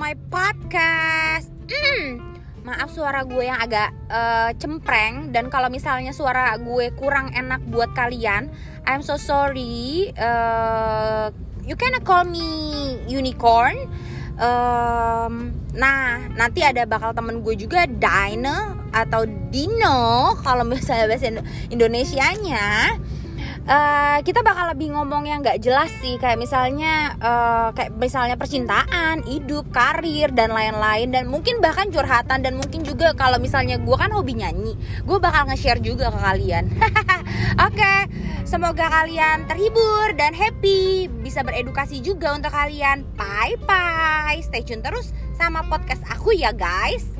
my 0.00 0.16
podcast. 0.32 1.52
Hmm, 1.68 2.24
maaf 2.64 2.88
suara 2.88 3.20
gue 3.28 3.44
yang 3.44 3.60
agak 3.60 3.92
uh, 4.08 4.48
cempreng 4.56 5.28
dan 5.28 5.52
kalau 5.52 5.68
misalnya 5.68 6.16
suara 6.16 6.56
gue 6.56 6.88
kurang 6.96 7.36
enak 7.36 7.60
buat 7.68 7.92
kalian, 7.92 8.48
I'm 8.88 9.04
so 9.04 9.20
sorry. 9.20 10.08
Uh, 10.16 11.28
you 11.68 11.76
can 11.76 11.92
call 12.00 12.24
me 12.24 12.96
unicorn. 13.12 13.76
Um, 14.40 15.52
nah, 15.76 16.32
nanti 16.32 16.64
ada 16.64 16.88
bakal 16.88 17.12
temen 17.12 17.44
gue 17.44 17.60
juga 17.60 17.84
Dino 17.84 18.88
atau 18.96 19.28
Dino 19.52 20.32
kalau 20.40 20.64
misalnya 20.64 21.12
bahasa 21.12 21.28
Indonesianya 21.68 22.96
uh, 23.70 24.18
kita 24.26 24.42
bakal 24.42 24.74
lebih 24.74 24.90
ngomong 24.92 25.30
yang 25.30 25.40
nggak 25.40 25.62
jelas 25.62 25.88
sih 26.02 26.18
kayak 26.18 26.36
misalnya 26.36 27.14
uh, 27.22 27.70
kayak 27.70 27.94
misalnya 27.94 28.34
percintaan, 28.34 29.22
hidup, 29.24 29.70
karir 29.70 30.34
dan 30.34 30.50
lain-lain 30.50 31.14
dan 31.14 31.30
mungkin 31.30 31.62
bahkan 31.62 31.88
curhatan 31.88 32.42
dan 32.42 32.58
mungkin 32.58 32.82
juga 32.82 33.14
kalau 33.14 33.38
misalnya 33.38 33.78
gue 33.78 33.96
kan 33.96 34.10
hobi 34.10 34.34
nyanyi, 34.42 34.74
gue 35.06 35.18
bakal 35.22 35.46
nge-share 35.48 35.80
juga 35.80 36.10
ke 36.10 36.18
kalian. 36.18 36.64
Oke, 37.66 37.78
okay, 37.78 38.00
semoga 38.42 38.90
kalian 38.90 39.46
terhibur 39.46 40.12
dan 40.18 40.34
happy, 40.34 41.06
bisa 41.22 41.46
beredukasi 41.46 42.02
juga 42.02 42.34
untuk 42.34 42.50
kalian. 42.50 43.06
Bye 43.14 43.56
bye, 43.64 44.42
stay 44.42 44.66
tune 44.66 44.82
terus 44.82 45.14
sama 45.38 45.62
podcast 45.70 46.02
aku 46.10 46.34
ya 46.34 46.50
guys. 46.50 47.19